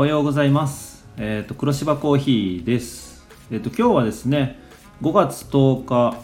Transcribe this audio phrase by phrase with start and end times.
[0.00, 1.04] おはようございます。
[1.18, 3.28] えっ、と黒芝コーヒーです。
[3.50, 4.58] えっ、と今日はですね、
[5.02, 6.16] 5月10日、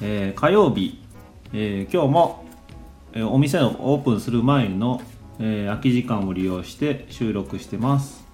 [0.00, 1.00] えー火曜日、
[1.52, 2.44] えー今日も、
[3.12, 5.00] えーお店をオープンする前の、
[5.38, 8.26] えー空き時間を利用して収録してます。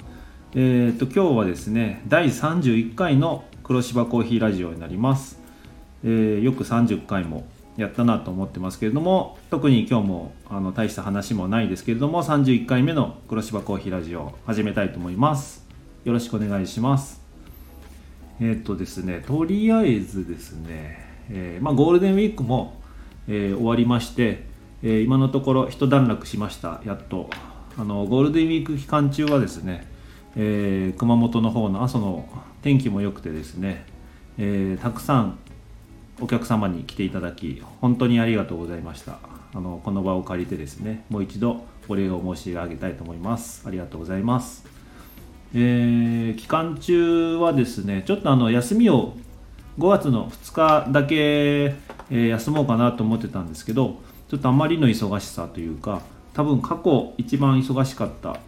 [0.55, 5.39] えっ、と今日はですね、第31回の黒芝コーヒーラジオになります。
[6.03, 7.47] えーよく30回も
[7.79, 15.65] やったなと思ってますけれども特に今日もあの大した話もないですけれども31回目の黒芝コーヒーラジオ始めたいと思います。
[16.05, 17.23] よろしくお願いします。
[18.41, 22.81] えーっとですねとりあえずですね、えーまあ、ゴールデンウィークも、
[23.29, 24.45] えー終わりまして、
[24.83, 26.81] えー今のところ一段落しました。
[26.85, 27.31] やっと。
[27.79, 29.87] あのゴールデンウィーク期間中はですね、
[30.35, 32.29] えー熊本の方の阿蘇の
[32.61, 33.87] 天気も良くてですね、
[34.37, 35.39] えーたくさん
[36.21, 39.19] お客様に来ていただき本当にありがとうございました。
[39.55, 43.63] あのこの場を借りてですねもう一度お礼を申し上げたいと思います。
[43.67, 44.67] ありがとうございます。
[45.55, 49.15] えー期間中はですねちょっとあの休みを
[49.79, 50.53] 5月の2
[50.87, 51.77] 日だけ、
[52.11, 53.97] え休もうかなと思ってたんですけど
[54.29, 56.03] ちょっとあまりの忙しさというか
[56.35, 58.41] 多分過去一番忙しかった、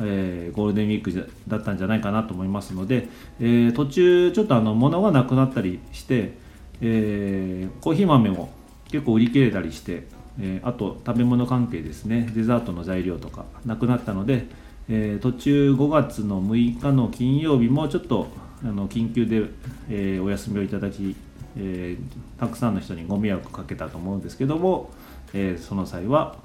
[0.00, 6.47] えーゴールデンウィークだったんじゃないかなと思いますので、えー途中ちょっとあの物がなくなったりして
[6.80, 8.50] えーコーヒー豆も
[8.90, 10.04] 結構売り切れたりして、
[10.40, 14.46] えーあと食べ物関係ですねデザートの材料とかなくなったので、
[14.88, 18.28] えー途中5月の6日の金曜日もちょっと
[18.62, 19.48] あの緊急で、
[19.88, 21.14] えーお休みをいただき、
[21.56, 24.90] えーたくさんの人にご迷惑かけたと思うんですけども、
[25.34, 26.36] えーその際は、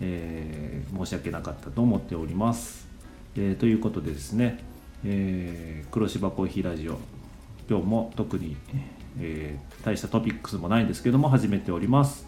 [0.00, 2.88] えー申し訳なかったと思っております。
[3.36, 4.62] えということでですね、
[5.04, 6.98] えー黒芝コーヒーラジオ
[7.68, 8.56] 今日も特に、
[9.20, 12.26] えー大したトピックスもないんですけども始めております。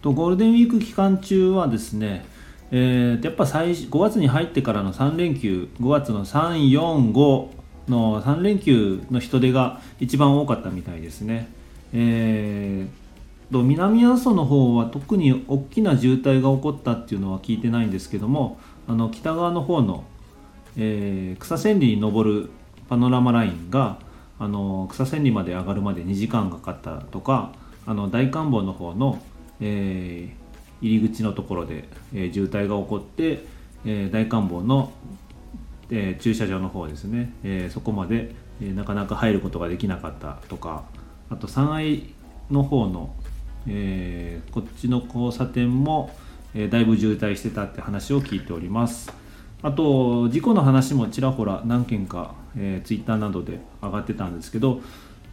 [0.00, 2.24] とゴールデンウィーク期間中はですね、
[2.70, 7.48] えーやっぱ最5月に入ってからの3連休5月の345
[7.88, 11.48] の3連休の人出が一番多かったみたいですね、
[11.92, 20.04] えーと南阿蘇の方は特に大きな渋滞が起こったっていうのは聞いてないんですけどもあの北側の方の
[20.76, 22.50] えー草千里に登る
[22.88, 23.98] パノラマラインが
[24.38, 27.52] あの草千里まで上がるまで2時間かかったとか
[27.86, 29.20] あの大観峰の方の、
[29.60, 30.48] えー
[30.80, 33.44] 入り口のところで、えー渋滞が起こって、
[33.84, 34.92] えー大観峰の、
[35.90, 40.84] え駐車場の方ですね、えそこまで、えなかなか入ることができなかったとか
[41.30, 42.04] あと山愛
[42.50, 43.12] の方の、
[43.66, 46.14] えこっちの交差点も、
[46.54, 49.12] えだいぶ渋滞してたって話を聞いております。
[49.60, 54.80] あと事故の話もちらほら何件か、えー、ツイッターなどで上がってたんですけど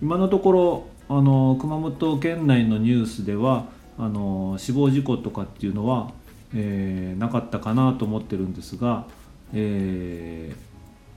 [0.02, 3.66] 今のところあの熊本県内のニュースでは
[3.98, 6.12] あの死亡事故とかっていうのは、
[6.54, 9.08] えーなかったかなと思ってるんですが、
[9.54, 10.54] え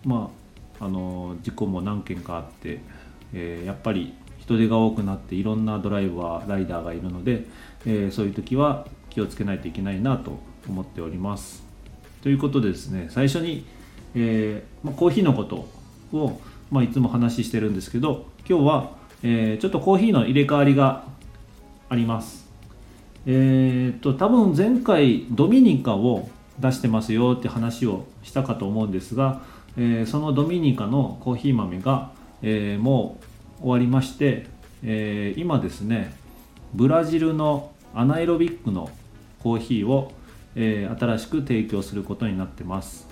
[0.04, 0.30] ーま
[0.80, 2.80] ああの事故も何件かあって、
[3.32, 7.44] えーやっぱり人手が多くなっていろんなドライバーライダーがいるので、
[7.84, 11.64] えそういう時は気をつけないといけないなと思っております。
[12.22, 13.66] ということでですね最初に、
[14.14, 15.68] えまあ、コーヒーのこと
[16.12, 18.90] を、まあ、いつも話してるんですけど今日は、
[19.22, 21.04] えーちょっとコーヒーの入れ替わりが
[21.88, 22.48] あります。
[23.26, 29.42] えーっと多分前回ドミニカを出してますよって話をしたかと思うんですが、
[29.76, 33.18] えーそのドミニカのコーヒー豆が、えーも
[33.60, 34.46] う終わりまして、
[34.82, 36.14] えー今ですね
[36.74, 38.90] ブラジルのアナエロビックの
[39.42, 40.12] コーヒーを、
[40.54, 43.07] え新しく提供することになってます。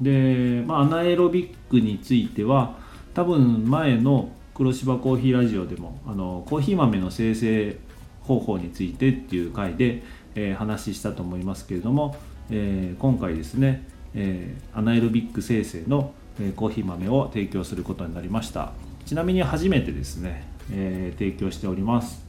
[0.00, 2.78] で、まあ、アナエロビックについては
[3.14, 7.78] 多分前の黒芝コーヒーラジオでもあのコーヒー豆の生成
[8.22, 10.02] 方法についてっていう回で、
[10.34, 12.16] えー話したと思いますけれども、
[12.50, 18.72] えー今回ですね、えーアナエロビック生成の、えコーヒー豆を提供することになりました。
[19.04, 22.24] ちなみに初めてですね、え提供しております。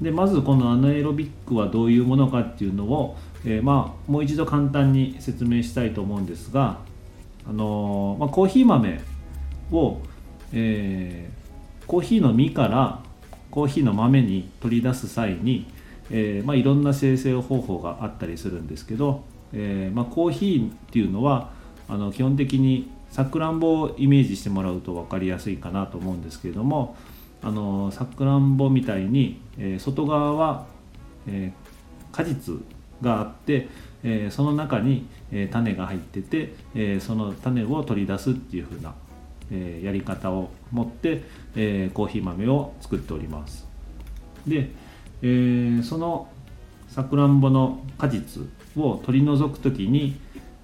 [0.00, 6.78] でまずこのアナエロビックはどういうものかっていうのを、えまあ、もう一度簡単に説明したいと思うんですが、
[7.50, 9.00] あのまあ、コーヒー豆
[9.72, 9.98] を、
[10.52, 11.40] えー
[11.90, 13.00] コーヒーの実から
[13.50, 15.66] コーヒーの豆に取り出す際に、
[16.08, 21.50] えーまあ、いろんな生成方法があったりするんですけど、えーまあ、コーヒーっていうのは
[21.88, 26.94] あの基本的にさくらんぼをイメージしてもらうと分かりやすいかなと思うんですけれども
[27.42, 30.66] あのさくらんぼみたいに、え外側は、
[31.26, 31.52] え
[32.12, 32.54] 果実
[33.00, 33.66] があって、
[34.02, 38.94] えーその中に、えー種が入ってて、えーその種を取り出すっていう風な、
[39.50, 41.22] えやり方を持って、
[41.56, 43.66] えコーヒー豆を作っております。
[44.46, 44.70] で、
[45.22, 46.28] えその
[46.88, 48.42] さくらんぼの果実
[48.76, 50.16] を取り除く時に、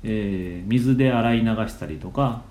[0.02, 2.42] え、水で洗い流したりとか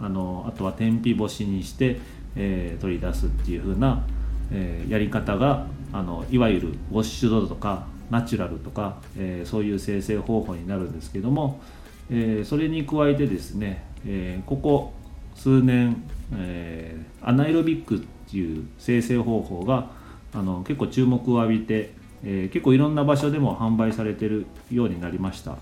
[0.00, 2.00] あのあとは天日干しにして、
[2.36, 4.04] え、取り出すっていう風な、
[4.50, 11.62] え、やり方があのいわゆるウォッシュドとかナチュラルとか、えー、そういう生成方法になるんですけども、
[12.10, 14.92] えー、それに加えてですね、えー、ここ
[15.34, 16.04] 数年、
[16.36, 18.00] え、アナエロビックっ
[18.30, 19.90] ていう生成方法が
[20.34, 25.56] あの結構注目を浴びて、え、結構いろんな場所でも販売されてるようになりました。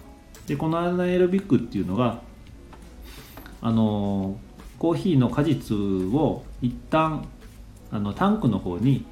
[0.49, 2.20] でこのアナエロビックっていうのが
[3.62, 4.37] あの
[4.81, 7.29] コーヒーの果実を一旦
[7.93, 9.05] あのタンクの方に、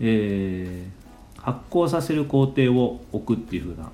[0.00, 1.01] えー、
[1.42, 3.90] 発酵させる工程を置くっていう風な、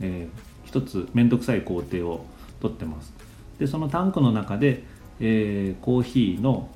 [0.00, 2.26] えー、一つ面倒くさい工程を
[2.60, 3.12] とってます。
[3.58, 4.82] でそのタンクの中で、
[5.20, 6.68] えー、コーヒーの、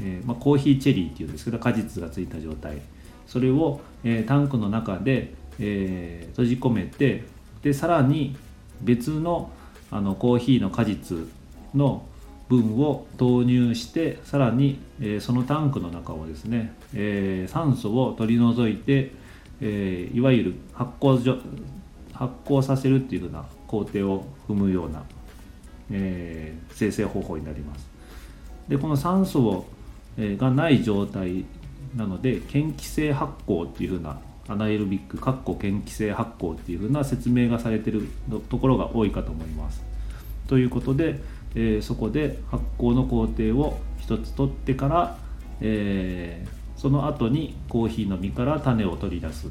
[0.00, 2.80] えーまあ、コーヒーチェリーっていうんですけど果実がついた状態。
[3.26, 7.24] それを、えー、タンクの中で、えー、閉じ込めて
[7.62, 8.36] でさらに
[8.82, 9.50] 別の
[9.90, 11.16] あのコーヒーの果実
[11.74, 12.04] の
[12.48, 19.12] 分を投入してさらに、えー、そのタンクの中をですね、えー、酸素を取り除いて、
[19.60, 21.40] えー、いわゆる発酵
[22.12, 25.02] 発酵させるっていうふうな工程を踏むような、
[25.90, 27.88] えー、生成方法になります。
[28.68, 29.66] でこの酸素を、
[30.16, 31.44] えー、がない状態
[31.96, 34.18] なので嫌気性発酵っていうふうな
[34.48, 38.08] アナエロビックかっこ嫌気性発酵っていうふうな説明がされてる
[38.50, 39.82] ところが多いかと思います。
[40.48, 41.20] ということで、
[41.54, 45.18] えー、そこで発酵の工程を一つ取ってから、
[45.60, 46.48] えー、
[46.84, 49.46] その後にコーヒーの実から種を取り出す。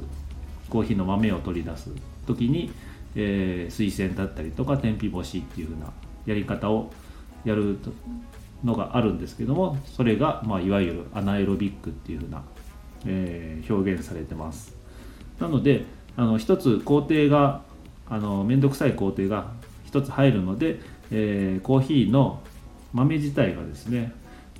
[0.70, 1.90] コーヒーの豆を取り出す
[2.28, 2.72] 時に、
[3.16, 5.92] えー、水洗だったりとか天日干しっていう風な
[6.26, 6.92] やり方を
[7.44, 7.76] やる
[8.62, 12.42] のがあるんですけどもそれが、まあ、いわゆるアナエロビックっていう風な、
[13.04, 14.76] えー、表現されてます。
[15.40, 17.62] なのであの一つ工程が
[18.08, 19.50] あのめんどくさい工程が
[19.84, 20.78] 一つ入るので
[21.10, 22.40] えー、コーヒーの
[22.92, 24.12] 豆自体がですね、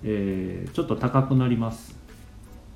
[0.02, 2.03] えー、ちょっと高くなります。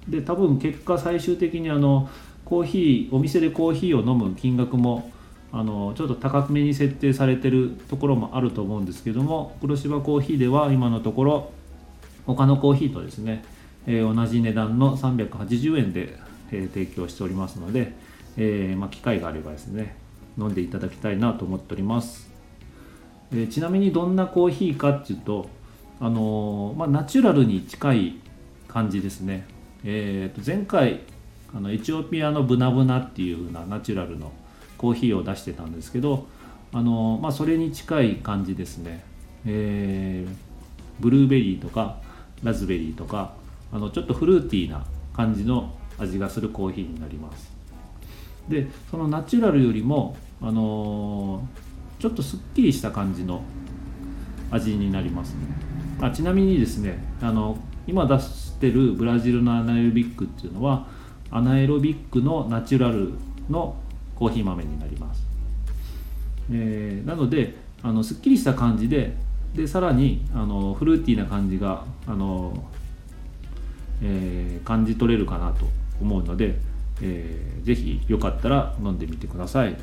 [0.09, 2.09] で多分結果最終的にあの
[2.45, 5.11] コーヒーお店でコーヒーを飲む金額も
[5.53, 11.53] あのちょっと高めに設定されてるところもあると思うんですけども黒芝コーヒーでは今のところ
[12.27, 13.45] 他のコーヒーとですね、
[13.87, 16.19] えー、同じ値段の380円で、
[16.51, 17.93] えー、提供しておりますので、
[18.37, 19.97] えー、まあ、機会があればですね
[20.39, 22.29] 飲んでいただきたいなと思っております。
[23.35, 25.49] えちなみにどんなコーヒーかっていうと、
[26.01, 28.15] あのまあ、ナチュラルに近い
[28.69, 29.47] 感じですね、
[29.91, 31.01] えー、と前回
[31.55, 34.33] あのエチオピアのブナブナっていう風なナチュラルの
[34.77, 36.27] コーヒーを出してたんですけど、
[36.75, 39.03] あのまあ、それに近い感じですね、
[39.47, 40.35] えー、
[41.01, 42.03] ブルーベリーとか
[42.43, 43.33] ラズベリーとか
[43.73, 47.51] あのちょっとフルーティーな感じの味がするコーヒーになります。
[48.47, 51.49] でそのナチュラルよりも、あの
[51.99, 53.43] ちょっとすっきりした感じの
[54.51, 55.39] 味になりますね。
[56.03, 57.57] あちなみにですねあの
[57.89, 60.87] 今出してるブラジルのアナエロビックっていうのは
[61.31, 63.15] アナエロビックのナチュラル
[63.51, 63.77] の
[64.15, 65.27] コーヒー豆になります、
[66.53, 69.17] えー、なのであのすっきりした感じで
[69.55, 72.63] でさらにあのフルーティーな感じがあの、
[74.03, 75.67] えー、感じ取れるかなと
[76.01, 76.57] 思うので、
[77.01, 79.77] えー、ぜひよかったら飲んでみてください。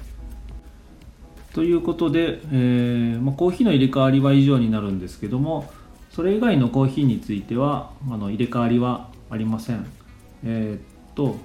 [1.54, 5.72] ということで、えー、まあ、コーヒーの入れ替わりは以上になるんですけども
[6.16, 9.86] それ以外のコーヒーについてはあの入れ替わりはありません。
[10.46, 11.36] えー、っと、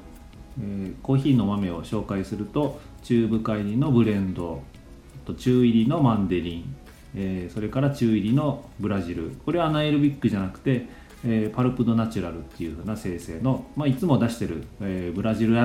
[0.61, 4.62] えー、コーヒーの豆を紹介すると中深入りのブレンド
[5.25, 6.77] と中入りのマンデリン、
[7.17, 10.87] えー、それから中入りのブラジルこれはアナエルビックじゃなくて、
[11.25, 15.57] え、パルプドナチュラルっていう風な生成の、まあ、いつも出してる、え、ブラジル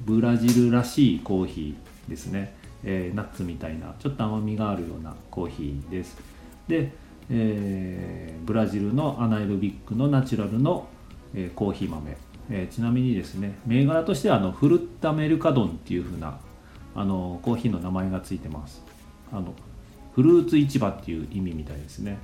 [0.00, 2.54] ブラジルらしいコーヒーですね。
[2.84, 6.16] え、ナッツみたいなちょっと甘みがあるようなコーヒーです
[6.68, 6.90] で、
[7.30, 10.88] えー、ブラジルのアナエロビックのナチュラルの、
[11.34, 12.16] えー、コーヒー豆、
[12.50, 16.38] えちなみにですね銘柄としてはあのフルッタメルカドンっていう風な
[16.94, 18.82] あのコーヒーの名前がついてます。
[19.32, 19.54] あの
[20.14, 22.18] フルーツ市場っていう意味みたいですね、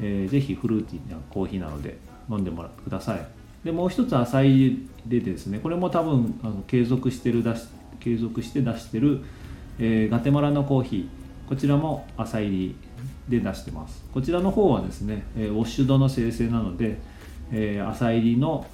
[0.00, 1.98] えー、ぜひフルーティーなコーヒーなので
[2.30, 3.26] 飲んでもらってください。
[3.64, 7.66] でもう一つ浅いでですねこれも多分あの継続してる出し
[7.98, 9.24] 継続して出してる
[9.78, 11.48] えー、ガテマラのコーヒー。
[11.48, 12.76] こちらも朝入り
[13.28, 14.04] で出してます。
[14.12, 16.98] こちらの方はですね、え、ウォッシュドの生成なので、
[17.52, 18.66] えー、朝入りの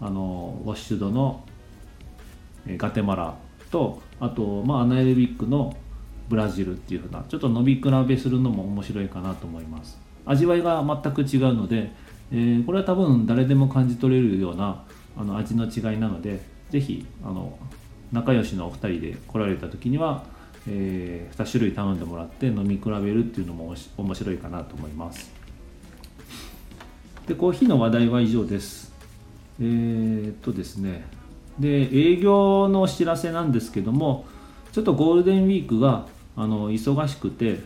[0.00, 1.44] あのウォッシュドの、
[2.66, 3.34] え、ガテマラ
[3.70, 5.76] とあと、まあ、アナエルビックの
[6.28, 9.98] ブラジルっていうふうなちょっと伸び比べするのも面白いかなと思います。
[10.24, 11.90] 味わいが全く違うので、
[12.32, 14.84] えー、これは多分誰でも感じ取れるような
[15.16, 16.40] あの味の違いなので
[16.70, 17.04] 是非
[18.12, 20.24] 仲良しのお二人で来られた時には
[20.68, 25.30] えー、2種類頼んでもらって飲み比べるっていうのも面白いかなと思います。
[27.26, 28.92] でコーヒーの話題は以上です。
[29.60, 31.04] えー、っとですね。
[31.58, 34.24] で営業のお知らせなんですけども
[34.72, 37.60] ちょっとゴールデンウィークがあの忙しくて、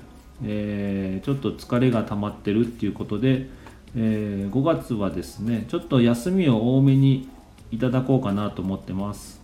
[0.44, 3.46] えー、ちょっと疲れが溜まってるっていうことで、
[3.96, 7.28] えー、5月はですねちょっと休みを多めに
[7.70, 9.40] いただこうかなと思ってます、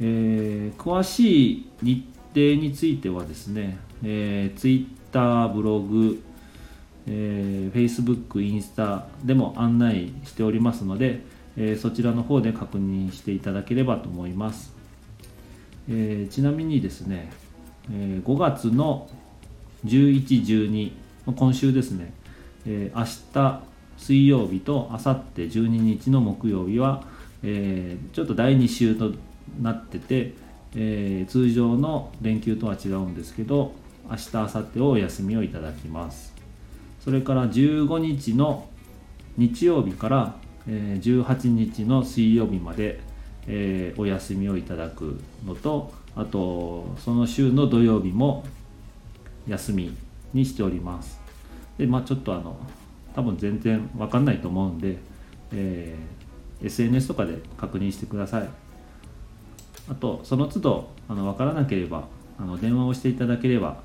[0.00, 6.22] えー、詳しい日程についてはですね、えー、Twitter ブログ、
[7.06, 11.20] えー、Facebook インスタでも案内しておりますので、
[11.56, 14.72] えー、そちらの方で確認していただければと思います、
[15.88, 17.30] えー、ちなみにですね、
[17.90, 19.08] えー、5月の
[19.84, 20.92] 11、12
[21.36, 22.12] 今週ですね、
[22.66, 23.62] えー、明日
[23.98, 27.04] 水曜日とあさって12日の木曜日は、
[27.42, 29.12] えー、ちょっと第2週と
[29.60, 30.34] なってて、
[30.74, 33.72] えー、通常の連休とは違うんですけど
[34.08, 36.34] 明日明後日をお休みをいただきます。
[37.04, 38.68] それから15日の
[39.36, 40.34] 日曜日から、
[40.68, 43.00] えー、18日の水曜日まで、
[43.46, 48.44] えー、お休みをいただくのとあとその週の土曜日も
[49.46, 49.96] 休み
[50.34, 51.20] にしております。
[51.78, 52.56] でまあちょっとあの
[53.14, 54.98] 多分全然わかんないと思うんで、
[55.52, 58.48] えー、SNS とかで確認してください。
[59.88, 62.04] あとその都度あの分からなければ
[62.38, 63.78] あの電話をしていただければ、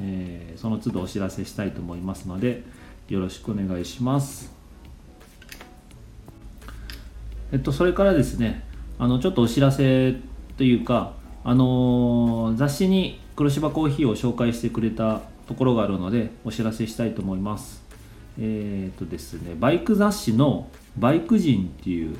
[0.00, 2.62] えー、その都度お知らせしたいと思いますので
[3.08, 4.52] よろしくお願いします。
[7.50, 8.64] えっとそれからですね
[8.98, 10.16] あのちょっとお知らせ
[10.56, 11.14] というか
[11.44, 17.82] あのー、雑誌に黒芝コーヒーを紹介してくれたところがあるのでお知らせしたいと思います。
[18.38, 20.68] えっ、とですねバイク雑誌の
[20.98, 22.16] 「バイク人」っていう、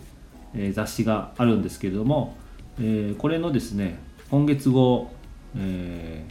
[0.55, 2.37] えー、雑誌があるんですけれども、
[2.81, 3.99] えー、これのですね
[4.31, 5.11] 今月号、
[5.57, 6.25] え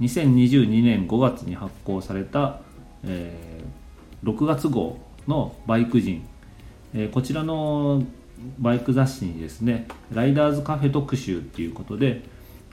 [0.00, 2.60] ー、2022年5月に発行された、
[3.04, 6.24] えー、6月号の「バイク人」
[6.94, 8.02] えー、こちらの
[8.58, 12.22] バイク雑誌にですねライダーズカフェ特集っていうことで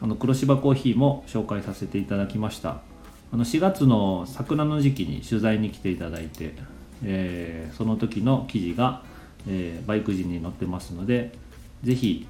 [0.02, 2.82] あの黒芝コーヒーも紹介させていただきました。
[3.32, 6.56] あの4月の桜の時期に取材に来ていただいて、
[7.04, 9.04] えー、その時の記事が、
[9.48, 11.38] えー、バイク人に載ってますので
[11.84, 12.28] 是非、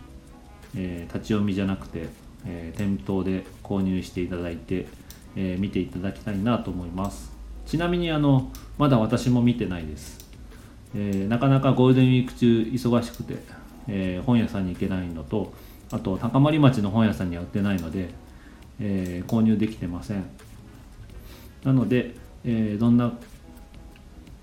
[0.76, 2.08] えー、立ち読みじゃなくて、
[2.46, 4.88] え店頭で購入していただいて、
[5.36, 7.32] え見ていただきたいなと思います。
[7.66, 10.26] ちなみにあのまだ私も見てないです、
[10.96, 13.36] えなかなかゴールデンウィーク中忙しくて、
[13.88, 15.54] え本屋さんに行けないのと
[15.92, 18.10] あと高森町の本屋さんには売ってないので、
[18.80, 20.24] え購入できてません。
[21.64, 23.14] なので、え、どんな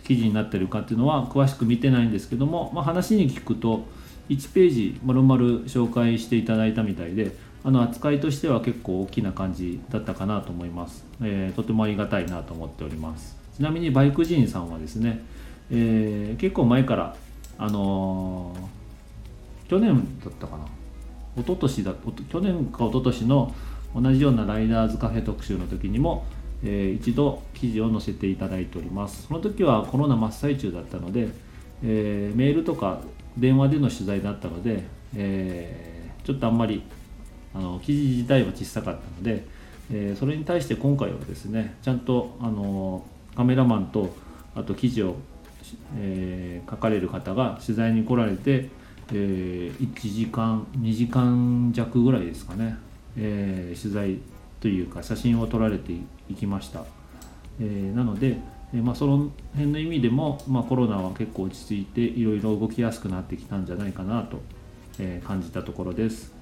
[0.05, 3.87] 記事になってるかっていうのは詳しく見てないんですけども、まあ、話に聞くと
[4.29, 7.33] 1ページまるまる紹介していただいたみたいで
[7.65, 13.37] あの扱いとしては結構大きな感じだったかなと思います、えー、とてもありがたいなと思っております。
[13.57, 15.25] ちなみにバイク人さんはですね、
[15.71, 17.17] えー、結構前から
[17.59, 20.67] あのー、去年だったかな。
[21.37, 21.95] 一昨年だ
[22.31, 23.55] 去年か一昨年の
[23.95, 26.25] 同じようなライダーズカフェ特集の時にも
[26.63, 29.27] えー、一度記事を載せていただいております。
[29.27, 31.29] その時はコロナ真っ最中だったので、
[31.83, 33.01] えー、メールとか
[33.37, 34.83] 電話での取材だったので、
[35.15, 36.83] えー、ちょっとあんまり
[37.55, 39.45] あの記事自体は小さかったので、
[39.91, 44.15] えー、それに対して今回はですねちゃんとあのカメラマンと
[44.55, 45.17] あと記事を、
[45.99, 48.71] えー、書かれる方が取材に来られて、
[49.13, 52.79] え、1時間2時間弱ぐらいですかね、
[53.19, 54.19] え、取材
[54.61, 55.93] というか写真を撮られて
[56.31, 56.85] いきました、
[57.61, 58.39] え、なので、
[58.75, 64.41] え、まあ、その辺の意味でも、まあ、コロナは結構落ち着いていろいろ動きやすくなってきたんじゃないかなと、
[64.99, 66.35] え、感じたところです。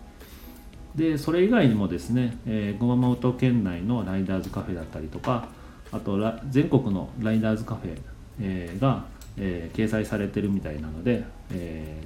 [0.95, 5.49] でそれ以外にもですね、え熊本県内のライダーズカフェだったりとか
[5.91, 7.99] あと全国のライダーズカフェ、
[8.41, 9.05] えが、
[9.37, 12.01] え掲載されてるみたいなので、え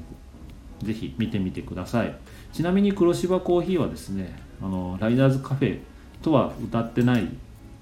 [0.80, 2.16] ー、ぜひ見てみてください。
[2.54, 5.80] ちなみに黒芝コーヒーはですねあのライダーズカフェ
[6.22, 7.28] とは歌ってない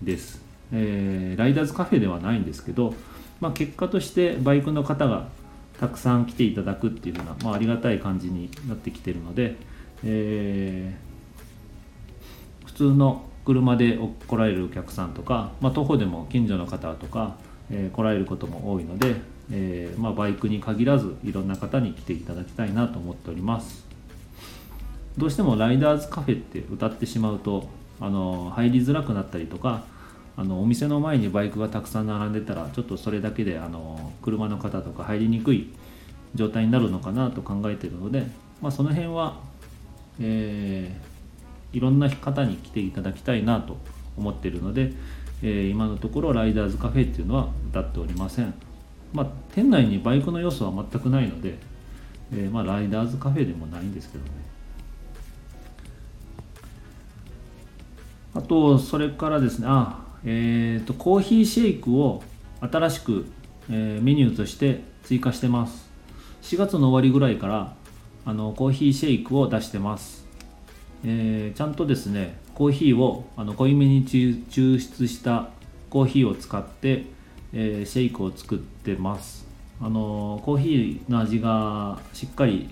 [0.02, 0.42] です、
[0.72, 2.94] えー、ライダーズカフェではないんですけど、
[3.40, 5.28] まあ、結果としてバイクの方が
[5.78, 9.56] たくさん来ていただくっていうのは、まあ、ありがたい感じになってきてるので、
[10.04, 17.36] えー、普通の車で来られるお客さんとか、まあ、徒歩でも近所の方とか、
[17.70, 19.16] えー、来られることも多いので、
[19.52, 23.86] えー、まあ、バイクに限らずいろんな方に来ていただきたいなと思っております。
[25.16, 27.68] どうしてもライダーズカフェって歌ってしまうと
[28.00, 29.84] あの入りづらくなったりとか
[30.36, 35.72] あのお店の前にバイクがたくさん並んでたらちょっとそれだけであの車の方とか入りにくい
[36.34, 38.26] 状態になるのかなと考えているので、
[38.60, 39.40] まあ、その辺は、
[40.20, 43.78] えー、いろんな方に来ていただきたいなと
[44.18, 44.92] 思ってるので、
[45.42, 48.52] えー、今のところライダーズカフェっていうのは歌っておりません。
[49.14, 51.58] まあ店内にバイクの要素は全くないので、
[52.32, 54.30] えー、まあライダーズカフェでもないんですけどね。
[58.34, 62.22] あとそれからですねあえ、ー、とコーヒーシェイクを
[62.60, 63.26] 新しく、
[63.70, 65.86] えー、メニューとして追加してます。
[66.42, 67.74] 4月の終わりぐらいから
[68.24, 70.24] あのコーヒーシェイクを出してます、
[71.04, 74.44] えー、ちゃんとですねコーヒーをあの濃いめに抽
[74.80, 75.48] 出した
[75.90, 77.04] コーヒーを使って、
[77.52, 79.46] えー、シェイクを作ってます。
[79.80, 82.70] あのコーヒーの味がしっかり、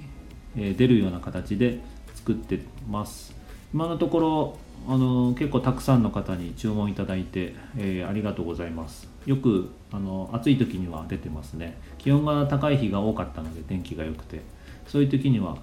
[0.56, 1.80] え、出るような形で
[2.14, 3.34] 作ってます。
[3.74, 9.08] 今のところあの結構たくさんの方に注文いただいて、えー、ありがとうございます。
[9.26, 11.76] よくあの暑い時には出てますね。
[11.98, 14.40] 気温が高い日が多かったので天気が良くて。
[14.86, 15.56] そういう時には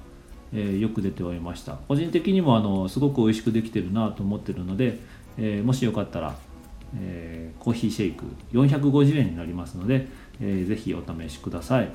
[0.54, 1.74] えー、よく出ておりました。
[1.88, 5.00] 個人的にもあのすごく美味しくできてるなと思ってるので、
[5.38, 6.36] えー、もしよかったら、
[7.00, 10.08] え、コーヒーシェイク450円になりますので、
[10.42, 11.92] えー、ぜひお試しください。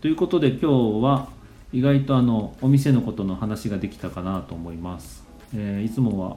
[0.00, 0.66] ということで今日
[1.02, 1.28] は
[1.72, 5.24] 意外とあのお店のことの話ができたかなと思います、
[5.54, 6.36] えー、いつもは、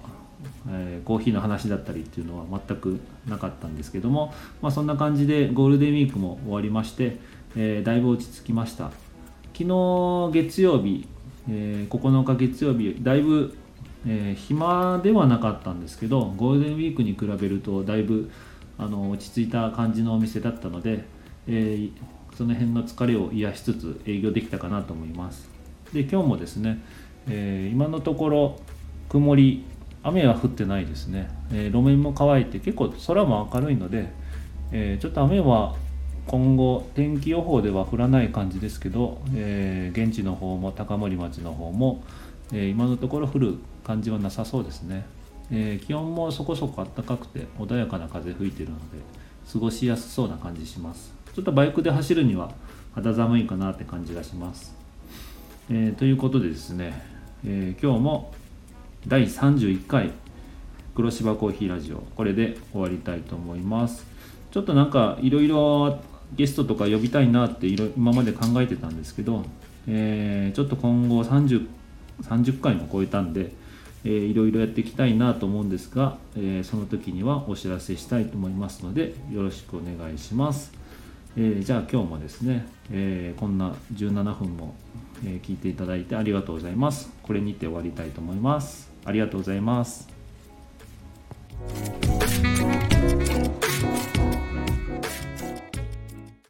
[0.69, 7.17] えー、コーヒーの話だったりっていうのは全くなかったんですけども、まあ、そんな感じでゴールデンウィークも終わりまして、
[7.55, 8.91] えー、だいぶ落ち着きました。
[9.57, 11.07] 昨日月曜日、
[11.49, 13.57] え、9日月曜日だいぶ、
[14.05, 18.29] え、暇ではなかったんですけどゴールデンウィークに比べるとだいぶ
[18.77, 21.05] あの落ち着いた感じのお店だったので、
[21.47, 21.91] えー、
[22.37, 25.49] その辺の疲れを癒しつつ営業できたかなと思います。
[25.93, 26.83] で今日もですね、
[27.29, 28.59] え今のところ
[29.09, 29.63] 曇り
[30.03, 34.11] 雨は降ってないですね、え路面も乾いて結構空も明るいので、
[34.71, 35.75] えちょっと雨は
[36.27, 42.03] 今後天気予報では降らない感じですけど、えー、現地の方も高森町の方も、
[42.51, 45.05] え、今のところ降る感じはなさそうですね、
[45.51, 48.83] え、気温もそこそこ暖かくて穏やかな風吹いてるので
[49.51, 51.14] 過ごしやすそうな感じします。
[51.35, 52.49] ちょっとバイクで走るには
[52.93, 54.73] 肌寒いかなって感じがします、
[55.69, 57.03] えということでですね、
[57.45, 58.33] え今日も
[59.05, 60.11] 第31回
[60.95, 64.07] 黒芝コーヒーラジオこれで終わりたいと思います
[64.49, 65.99] ちょっとなんかいろいろ
[66.37, 69.43] ゲストとか呼びたいなって今まで考えてたんですけど、
[69.89, 71.67] えー、ちょっと今後 30,
[72.21, 73.51] 30回も超えたんで、
[74.05, 80.84] えー、いろいろやっていきたいなと思うんですが、えー、その時にはお知らせしたいと思いますのでよろしくお願いします。
[81.37, 84.73] えー、じゃあ今日もですね、えー、こんな17分も、
[85.25, 87.11] え聞いていただいてありがとうございます。
[87.23, 88.91] これにて終わりたいと思います。
[89.05, 90.07] ありがとうございます。